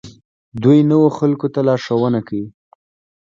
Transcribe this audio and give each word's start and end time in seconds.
دوی 0.61 0.79
نویو 0.89 1.15
خلکو 1.17 1.47
ته 1.53 1.59
لارښوونه 1.67 2.19
کوي. 2.27 2.47